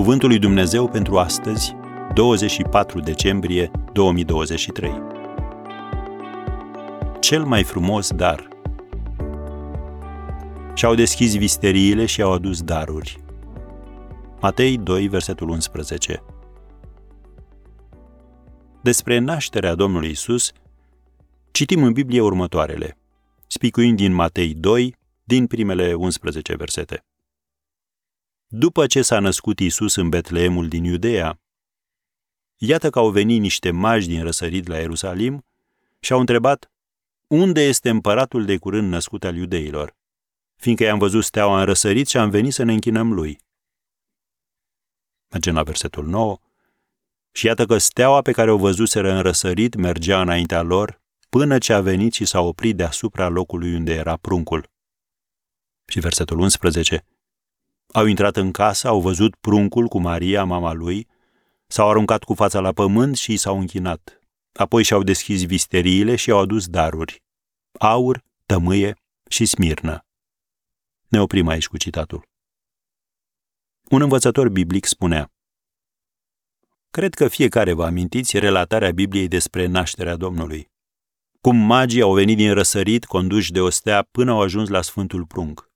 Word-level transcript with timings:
Cuvântul 0.00 0.28
lui 0.28 0.38
Dumnezeu 0.38 0.88
pentru 0.88 1.18
astăzi, 1.18 1.76
24 2.14 3.00
decembrie 3.00 3.70
2023. 3.92 5.02
Cel 7.20 7.44
mai 7.44 7.64
frumos 7.64 8.10
dar. 8.10 8.48
Și-au 10.74 10.94
deschis 10.94 11.36
visteriile 11.36 12.06
și 12.06 12.22
au 12.22 12.32
adus 12.32 12.62
daruri. 12.62 13.16
Matei 14.40 14.78
2, 14.78 15.08
versetul 15.08 15.48
11. 15.48 16.22
Despre 18.82 19.18
nașterea 19.18 19.74
Domnului 19.74 20.10
Isus, 20.10 20.52
citim 21.50 21.82
în 21.82 21.92
Biblie 21.92 22.20
următoarele, 22.20 22.98
spicuind 23.46 23.96
din 23.96 24.12
Matei 24.12 24.54
2, 24.54 24.96
din 25.24 25.46
primele 25.46 25.94
11 25.94 26.56
versete. 26.56 27.04
După 28.52 28.86
ce 28.86 29.02
s-a 29.02 29.18
născut 29.18 29.58
Isus 29.58 29.94
în 29.94 30.08
Betleemul 30.08 30.68
din 30.68 30.84
Iudea, 30.84 31.40
iată 32.56 32.90
că 32.90 32.98
au 32.98 33.10
venit 33.10 33.40
niște 33.40 33.70
magi 33.70 34.06
din 34.06 34.22
răsărit 34.22 34.66
la 34.66 34.78
Ierusalim 34.78 35.44
și 36.00 36.12
au 36.12 36.20
întrebat 36.20 36.72
unde 37.26 37.60
este 37.60 37.88
împăratul 37.88 38.44
de 38.44 38.56
curând 38.56 38.88
născut 38.88 39.24
al 39.24 39.36
iudeilor, 39.36 39.96
fiindcă 40.56 40.84
i-am 40.84 40.98
văzut 40.98 41.24
steaua 41.24 41.58
în 41.58 41.64
răsărit 41.64 42.08
și 42.08 42.16
am 42.16 42.30
venit 42.30 42.52
să 42.52 42.62
ne 42.62 42.72
închinăm 42.72 43.12
lui. 43.12 43.38
Mergem 45.28 45.54
la 45.54 45.62
versetul 45.62 46.06
9. 46.06 46.38
Și 47.32 47.46
iată 47.46 47.66
că 47.66 47.78
steaua 47.78 48.22
pe 48.22 48.32
care 48.32 48.50
o 48.50 48.56
văzuseră 48.56 49.12
în 49.12 49.22
răsărit 49.22 49.74
mergea 49.74 50.20
înaintea 50.20 50.62
lor, 50.62 51.00
până 51.28 51.58
ce 51.58 51.72
a 51.72 51.80
venit 51.80 52.12
și 52.12 52.24
s-a 52.24 52.40
oprit 52.40 52.76
deasupra 52.76 53.28
locului 53.28 53.74
unde 53.74 53.94
era 53.94 54.16
pruncul. 54.16 54.70
Și 55.86 56.00
versetul 56.00 56.38
11. 56.38 57.04
Au 57.92 58.06
intrat 58.06 58.36
în 58.36 58.50
casă, 58.50 58.88
au 58.88 59.00
văzut 59.00 59.36
pruncul 59.36 59.86
cu 59.86 59.98
Maria, 59.98 60.44
mama 60.44 60.72
lui, 60.72 61.08
s-au 61.66 61.88
aruncat 61.88 62.24
cu 62.24 62.34
fața 62.34 62.60
la 62.60 62.72
pământ 62.72 63.16
și 63.16 63.36
s-au 63.36 63.58
închinat. 63.58 64.20
Apoi 64.52 64.82
și-au 64.82 65.02
deschis 65.02 65.44
visteriile 65.44 66.16
și 66.16 66.30
au 66.30 66.38
adus 66.38 66.66
daruri. 66.66 67.22
Aur, 67.78 68.22
tămâie 68.46 68.96
și 69.28 69.46
smirnă. 69.46 70.04
Ne 71.08 71.20
oprim 71.20 71.48
aici 71.48 71.66
cu 71.66 71.76
citatul. 71.76 72.22
Un 73.88 74.02
învățător 74.02 74.48
biblic 74.48 74.84
spunea 74.84 75.32
Cred 76.90 77.14
că 77.14 77.28
fiecare 77.28 77.72
vă 77.72 77.84
amintiți 77.84 78.38
relatarea 78.38 78.90
Bibliei 78.90 79.28
despre 79.28 79.66
nașterea 79.66 80.16
Domnului. 80.16 80.70
Cum 81.40 81.56
magii 81.56 82.02
au 82.02 82.14
venit 82.14 82.36
din 82.36 82.54
răsărit, 82.54 83.04
conduși 83.04 83.52
de 83.52 83.60
o 83.60 83.70
stea, 83.70 84.08
până 84.10 84.30
au 84.30 84.40
ajuns 84.40 84.68
la 84.68 84.82
Sfântul 84.82 85.26
Prunc 85.26 85.69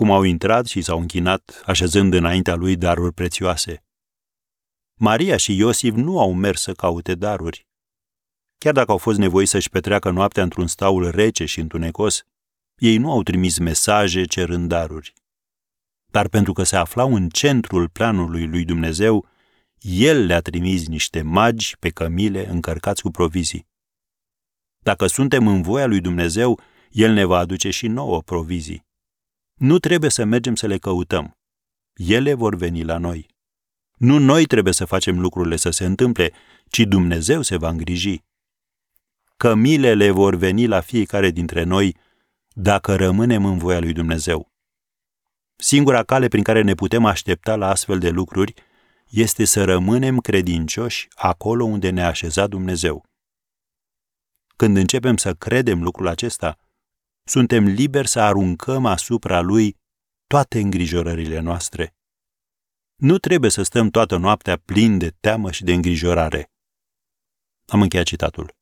cum 0.00 0.10
au 0.10 0.22
intrat 0.22 0.66
și 0.66 0.82
s-au 0.82 0.98
închinat, 0.98 1.62
așezând 1.66 2.14
înaintea 2.14 2.54
lui 2.54 2.76
daruri 2.76 3.14
prețioase. 3.14 3.84
Maria 4.94 5.36
și 5.36 5.56
Iosif 5.56 5.94
nu 5.94 6.20
au 6.20 6.32
mers 6.32 6.60
să 6.60 6.72
caute 6.72 7.14
daruri. 7.14 7.66
Chiar 8.58 8.72
dacă 8.72 8.90
au 8.90 8.98
fost 8.98 9.18
nevoi 9.18 9.46
să-și 9.46 9.70
petreacă 9.70 10.10
noaptea 10.10 10.42
într-un 10.42 10.66
staul 10.66 11.10
rece 11.10 11.44
și 11.44 11.60
întunecos, 11.60 12.22
ei 12.76 12.96
nu 12.96 13.10
au 13.10 13.22
trimis 13.22 13.58
mesaje 13.58 14.24
cerând 14.24 14.68
daruri. 14.68 15.12
Dar 16.06 16.28
pentru 16.28 16.52
că 16.52 16.62
se 16.62 16.76
aflau 16.76 17.14
în 17.14 17.28
centrul 17.28 17.88
planului 17.88 18.46
lui 18.46 18.64
Dumnezeu, 18.64 19.28
el 19.80 20.24
le-a 20.26 20.40
trimis 20.40 20.88
niște 20.88 21.22
magi 21.22 21.76
pe 21.78 21.88
cămile 21.88 22.48
încărcați 22.48 23.02
cu 23.02 23.10
provizii. 23.10 23.66
Dacă 24.78 25.06
suntem 25.06 25.46
în 25.46 25.62
voia 25.62 25.86
lui 25.86 26.00
Dumnezeu, 26.00 26.60
el 26.90 27.12
ne 27.12 27.24
va 27.24 27.38
aduce 27.38 27.70
și 27.70 27.86
nouă 27.86 28.22
provizii. 28.22 28.88
Nu 29.60 29.78
trebuie 29.78 30.10
să 30.10 30.24
mergem 30.24 30.54
să 30.54 30.66
le 30.66 30.78
căutăm. 30.78 31.38
Ele 31.94 32.34
vor 32.34 32.54
veni 32.54 32.84
la 32.84 32.98
noi. 32.98 33.26
Nu 33.96 34.18
noi 34.18 34.44
trebuie 34.44 34.72
să 34.72 34.84
facem 34.84 35.20
lucrurile 35.20 35.56
să 35.56 35.70
se 35.70 35.84
întâmple, 35.84 36.32
ci 36.66 36.78
Dumnezeu 36.78 37.42
se 37.42 37.56
va 37.56 37.68
îngriji. 37.68 38.24
Cămilele 39.36 40.10
vor 40.10 40.34
veni 40.34 40.66
la 40.66 40.80
fiecare 40.80 41.30
dintre 41.30 41.62
noi 41.62 41.96
dacă 42.48 42.96
rămânem 42.96 43.44
în 43.44 43.58
voia 43.58 43.80
lui 43.80 43.92
Dumnezeu. 43.92 44.52
Singura 45.56 46.02
cale 46.02 46.28
prin 46.28 46.42
care 46.42 46.62
ne 46.62 46.74
putem 46.74 47.04
aștepta 47.04 47.56
la 47.56 47.68
astfel 47.68 47.98
de 47.98 48.10
lucruri 48.10 48.54
este 49.08 49.44
să 49.44 49.64
rămânem 49.64 50.18
credincioși 50.18 51.08
acolo 51.14 51.64
unde 51.64 51.90
ne-a 51.90 52.08
așezat 52.08 52.48
Dumnezeu. 52.48 53.04
Când 54.56 54.76
începem 54.76 55.16
să 55.16 55.34
credem 55.34 55.82
lucrul 55.82 56.08
acesta, 56.08 56.58
suntem 57.24 57.64
liberi 57.64 58.08
să 58.08 58.20
aruncăm 58.20 58.86
asupra 58.86 59.40
lui 59.40 59.76
toate 60.26 60.60
îngrijorările 60.60 61.38
noastre. 61.38 61.94
Nu 62.96 63.18
trebuie 63.18 63.50
să 63.50 63.62
stăm 63.62 63.90
toată 63.90 64.16
noaptea 64.16 64.56
plini 64.56 64.98
de 64.98 65.10
teamă 65.10 65.50
și 65.50 65.64
de 65.64 65.72
îngrijorare. 65.72 66.50
Am 67.66 67.82
încheiat 67.82 68.06
citatul. 68.06 68.56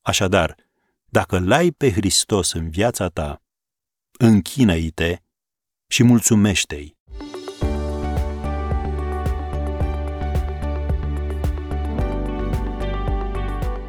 Așadar, 0.00 0.56
dacă 1.04 1.38
l-ai 1.38 1.70
pe 1.70 1.92
Hristos 1.92 2.52
în 2.52 2.70
viața 2.70 3.08
ta, 3.08 3.42
închină-i-te 4.18 5.18
și 5.86 6.02
mulțumește-i. 6.02 6.98